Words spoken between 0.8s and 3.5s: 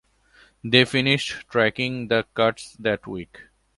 finished tracking the cuts that week.